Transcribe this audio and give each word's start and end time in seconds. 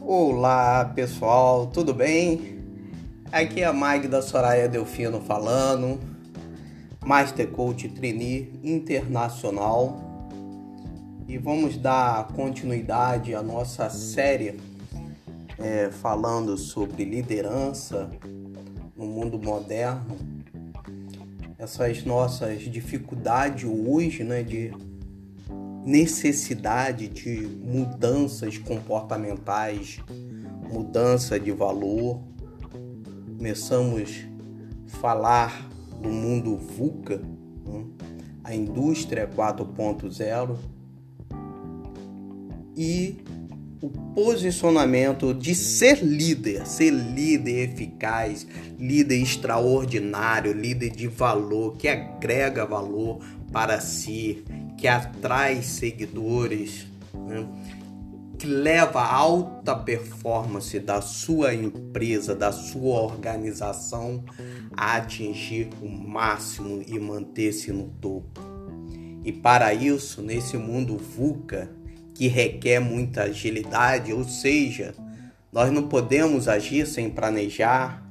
Olá 0.00 0.92
pessoal, 0.94 1.66
tudo 1.66 1.92
bem? 1.92 2.64
Aqui 3.30 3.60
é 3.60 3.66
a 3.66 3.72
Magda 3.74 4.22
Soraya 4.22 4.66
Delfino 4.66 5.20
falando, 5.20 6.00
Master 7.04 7.50
Coach 7.50 7.90
Trainee 7.90 8.58
Internacional 8.64 10.30
e 11.28 11.36
vamos 11.36 11.76
dar 11.76 12.28
continuidade 12.28 13.34
à 13.34 13.42
nossa 13.42 13.90
série 13.90 14.58
é, 15.58 15.90
falando 15.90 16.56
sobre 16.56 17.04
liderança 17.04 18.10
no 18.96 19.04
mundo 19.04 19.38
moderno, 19.38 20.35
essas 21.58 22.04
nossas 22.04 22.62
dificuldades 22.62 23.64
hoje, 23.64 24.22
né, 24.22 24.42
de 24.42 24.72
necessidade 25.84 27.08
de 27.08 27.46
mudanças 27.62 28.58
comportamentais, 28.58 30.00
mudança 30.70 31.38
de 31.38 31.52
valor. 31.52 32.20
Começamos 33.36 34.26
a 34.92 34.96
falar 34.96 35.68
do 36.02 36.08
mundo 36.08 36.56
VUCA, 36.56 37.18
né? 37.64 37.84
a 38.42 38.54
indústria 38.54 39.28
4.0 39.28 40.56
e 42.76 43.16
o 43.80 43.90
posicionamento 44.14 45.34
de 45.34 45.54
ser 45.54 46.02
líder, 46.02 46.66
ser 46.66 46.90
líder 46.90 47.70
eficaz, 47.70 48.46
líder 48.78 49.20
extraordinário, 49.20 50.52
líder 50.52 50.90
de 50.90 51.08
valor, 51.08 51.76
que 51.76 51.88
agrega 51.88 52.64
valor 52.64 53.18
para 53.52 53.80
si, 53.80 54.44
que 54.76 54.88
atrai 54.88 55.62
seguidores, 55.62 56.86
né? 57.14 57.46
que 58.38 58.46
leva 58.46 59.00
a 59.00 59.14
alta 59.14 59.74
performance 59.74 60.78
da 60.78 61.00
sua 61.00 61.54
empresa, 61.54 62.34
da 62.34 62.52
sua 62.52 63.00
organização 63.00 64.22
a 64.76 64.96
atingir 64.96 65.70
o 65.80 65.88
máximo 65.88 66.82
e 66.86 66.98
manter-se 66.98 67.72
no 67.72 67.88
topo. 68.00 68.40
E 69.24 69.32
para 69.32 69.72
isso, 69.72 70.22
nesse 70.22 70.56
mundo 70.56 70.98
VUCA, 70.98 71.70
que 72.16 72.28
requer 72.28 72.80
muita 72.80 73.24
agilidade, 73.24 74.10
ou 74.10 74.24
seja, 74.24 74.94
nós 75.52 75.70
não 75.70 75.86
podemos 75.86 76.48
agir 76.48 76.86
sem 76.86 77.10
planejar, 77.10 78.02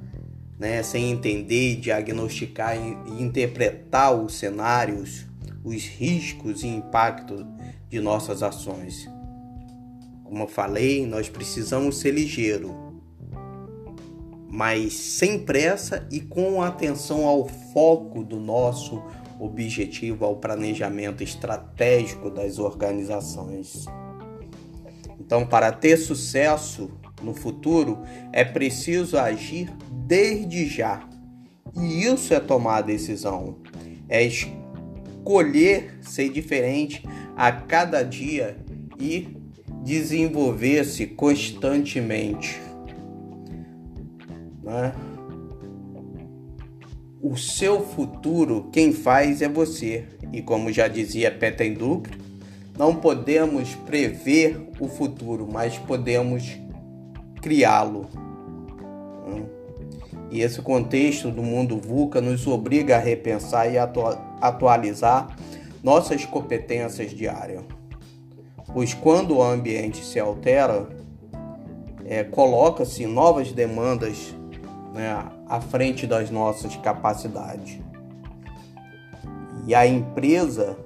né, 0.59 0.84
sem 0.84 1.11
entender, 1.11 1.78
diagnosticar 1.78 2.78
e 2.78 3.22
interpretar 3.22 4.14
os 4.14 4.36
cenários, 4.36 5.26
os 5.64 5.86
riscos 5.86 6.64
e 6.64 6.67
impactos 6.67 7.44
de 7.89 8.00
nossas 8.00 8.44
ações. 8.44 9.09
Como 10.23 10.44
eu 10.44 10.48
falei, 10.48 11.06
nós 11.08 11.28
precisamos 11.28 11.98
ser 11.98 12.11
ligeiros, 12.11 12.72
mas 14.48 14.94
sem 14.94 15.39
pressa 15.39 16.08
e 16.11 16.20
com 16.20 16.61
atenção 16.61 17.26
ao 17.26 17.48
foco 17.48 18.23
do 18.23 18.39
nosso 18.39 19.03
objetivo, 19.39 20.25
ao 20.25 20.38
planejamento 20.38 21.23
estratégico 21.23 22.30
das 22.30 22.59
organizações. 22.59 23.86
Então, 25.19 25.45
para 25.45 25.72
ter 25.72 25.97
sucesso 25.97 26.92
no 27.22 27.33
futuro, 27.33 28.00
é 28.31 28.44
preciso 28.44 29.17
agir 29.17 29.72
desde 29.92 30.67
já. 30.67 31.08
E 31.75 32.05
isso 32.05 32.33
é 32.33 32.39
tomar 32.39 32.77
a 32.77 32.81
decisão, 32.81 33.58
é 34.08 34.23
escolher 34.23 35.99
ser 36.02 36.30
diferente 36.30 37.03
a 37.36 37.52
cada 37.52 38.03
dia 38.03 38.58
e 38.99 39.36
desenvolver-se 39.83 41.05
constantemente. 41.08 42.61
Né? 44.64 44.93
O 47.27 47.36
seu 47.36 47.81
futuro, 47.81 48.69
quem 48.71 48.93
faz 48.93 49.41
é 49.41 49.49
você. 49.49 50.05
E 50.31 50.43
como 50.43 50.71
já 50.71 50.87
dizia 50.87 51.31
Peter 51.31 51.75
Drucker, 51.75 52.19
não 52.77 52.97
podemos 52.97 53.73
prever 53.73 54.69
o 54.80 54.87
futuro, 54.87 55.49
mas 55.52 55.75
podemos 55.75 56.55
criá-lo. 57.41 58.08
Hum. 59.27 59.43
E 60.30 60.39
esse 60.41 60.61
contexto 60.61 61.31
do 61.31 61.41
mundo 61.41 61.80
VUCA 61.80 62.21
nos 62.21 62.45
obriga 62.45 62.97
a 62.97 62.99
repensar 62.99 63.73
e 63.73 63.75
atualizar 64.39 65.35
nossas 65.81 66.25
competências 66.25 67.09
diárias. 67.09 67.64
Pois 68.71 68.93
quando 68.93 69.37
o 69.37 69.41
ambiente 69.41 70.05
se 70.05 70.19
altera, 70.19 70.87
é, 72.05 72.23
coloca-se 72.23 73.08
novas 73.08 73.52
demandas 73.52 74.31
né, 74.95 75.30
à 75.45 75.60
frente 75.60 76.08
das 76.08 76.32
nossas 76.32 76.78
capacidades. 76.78 77.80
E 79.67 79.76
a 79.76 79.86
empresa 79.86 80.78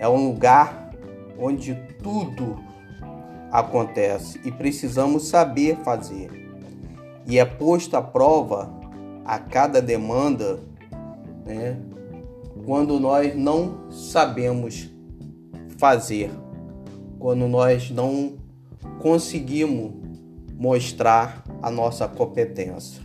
é 0.00 0.08
um 0.08 0.28
lugar 0.28 0.90
onde 1.38 1.74
tudo 2.02 2.58
acontece 3.52 4.40
e 4.44 4.50
precisamos 4.50 5.28
saber 5.28 5.76
fazer. 5.84 6.30
E 7.26 7.38
é 7.38 7.44
posto 7.44 7.96
à 7.96 8.02
prova 8.02 8.72
a 9.26 9.38
cada 9.38 9.80
demanda, 9.82 10.60
né, 11.44 11.78
quando 12.64 12.98
nós 12.98 13.36
não 13.36 13.90
sabemos 13.90 14.88
fazer, 15.76 16.30
quando 17.18 17.46
nós 17.46 17.90
não 17.90 18.38
conseguimos 19.00 19.92
mostrar 20.56 21.44
a 21.60 21.70
nossa 21.70 22.08
competência. 22.08 23.03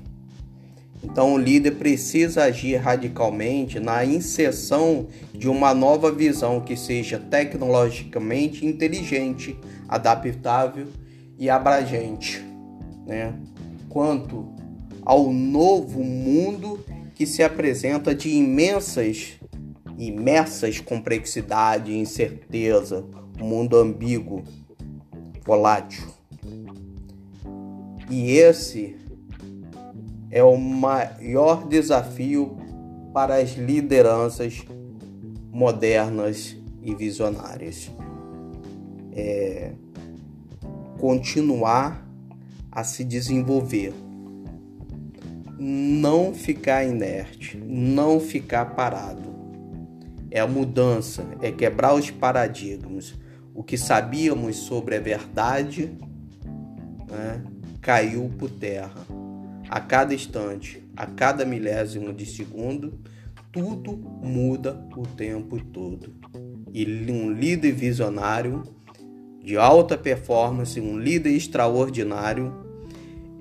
Então, 1.03 1.33
o 1.33 1.37
líder 1.37 1.71
precisa 1.75 2.43
agir 2.43 2.75
radicalmente 2.75 3.79
na 3.79 4.03
inserção 4.03 5.07
de 5.33 5.47
uma 5.47 5.73
nova 5.73 6.11
visão 6.11 6.59
que 6.59 6.75
seja 6.75 7.17
tecnologicamente 7.17 8.65
inteligente, 8.65 9.57
adaptável 9.87 10.87
e 11.37 11.49
abrangente, 11.49 12.43
né? 13.07 13.33
Quanto 13.87 14.53
ao 15.03 15.31
novo 15.31 16.03
mundo 16.03 16.83
que 17.15 17.25
se 17.25 17.41
apresenta 17.41 18.13
de 18.13 18.29
imensas, 18.29 19.39
imersas 19.97 20.79
complexidade 20.79 21.91
e 21.91 21.97
incerteza, 21.97 23.05
um 23.41 23.47
mundo 23.47 23.77
ambíguo, 23.77 24.43
volátil. 25.45 26.07
E 28.09 28.31
esse 28.31 28.95
é 30.31 30.43
o 30.43 30.57
maior 30.57 31.67
desafio 31.67 32.57
para 33.13 33.37
as 33.37 33.53
lideranças 33.53 34.63
modernas 35.51 36.55
e 36.83 36.93
visionárias. 36.93 37.91
É 39.11 39.71
continuar 40.99 42.05
a 42.69 42.83
se 42.83 43.05
desenvolver, 43.05 43.93
não 45.57 46.33
ficar 46.33 46.83
inerte, 46.83 47.57
não 47.57 48.19
ficar 48.19 48.75
parado. 48.75 49.29
É 50.29 50.39
a 50.39 50.47
mudança, 50.47 51.25
é 51.41 51.51
quebrar 51.51 51.95
os 51.95 52.11
paradigmas. 52.11 53.15
O 53.55 53.63
que 53.63 53.77
sabíamos 53.77 54.57
sobre 54.57 54.95
a 54.95 54.99
verdade 54.99 55.91
né, 57.09 57.43
caiu 57.81 58.29
por 58.37 58.49
terra 58.49 59.05
a 59.69 59.79
cada 59.79 60.13
instante, 60.13 60.83
a 60.97 61.05
cada 61.05 61.45
milésimo 61.45 62.11
de 62.11 62.25
segundo, 62.25 62.99
tudo 63.51 63.95
muda 63.95 64.83
o 64.97 65.03
tempo 65.03 65.63
todo. 65.63 66.13
E 66.73 66.85
um 67.11 67.31
líder 67.31 67.71
visionário 67.71 68.63
de 69.43 69.57
alta 69.57 69.97
performance, 69.97 70.79
um 70.79 70.99
líder 70.99 71.31
extraordinário, 71.31 72.65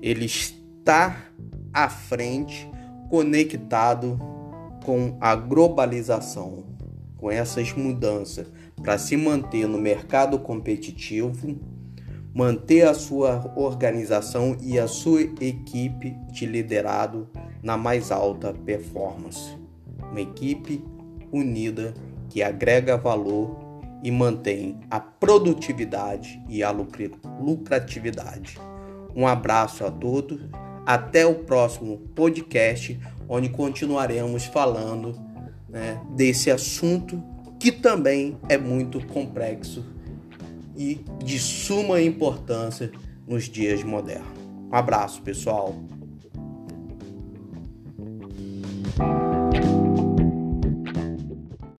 ele 0.01 0.25
está 0.25 1.25
à 1.73 1.89
frente, 1.89 2.69
conectado 3.09 4.19
com 4.85 5.17
a 5.19 5.35
globalização, 5.35 6.63
com 7.17 7.29
essas 7.29 7.73
mudanças, 7.73 8.47
para 8.81 8.97
se 8.97 9.17
manter 9.17 9.67
no 9.67 9.77
mercado 9.77 10.39
competitivo 10.39 11.59
manter 12.33 12.87
a 12.87 12.93
sua 12.93 13.51
organização 13.55 14.55
e 14.61 14.77
a 14.77 14.87
sua 14.87 15.21
equipe 15.21 16.15
de 16.31 16.45
liderado 16.45 17.27
na 17.61 17.75
mais 17.75 18.11
alta 18.11 18.53
performance. 18.53 19.57
Uma 20.11 20.21
equipe 20.21 20.83
unida 21.31 21.93
que 22.29 22.43
agrega 22.43 22.97
valor 22.97 23.57
e 24.03 24.11
mantém 24.11 24.79
a 24.89 24.99
produtividade 24.99 26.41
e 26.47 26.63
a 26.63 26.71
lucratividade. 26.71 28.57
Um 29.15 29.27
abraço 29.27 29.85
a 29.85 29.91
todos, 29.91 30.39
até 30.85 31.25
o 31.25 31.35
próximo 31.35 31.97
podcast 32.15 32.99
onde 33.27 33.49
continuaremos 33.49 34.45
falando 34.45 35.19
né, 35.67 36.01
desse 36.15 36.49
assunto 36.49 37.21
que 37.59 37.71
também 37.71 38.37
é 38.47 38.57
muito 38.57 39.05
complexo 39.07 39.85
e 40.79 41.01
de 41.23 41.37
suma 41.37 42.01
importância 42.01 42.89
nos 43.27 43.49
dias 43.49 43.83
modernos. 43.83 44.39
Um 44.71 44.75
abraço, 44.75 45.21
pessoal. 45.21 45.75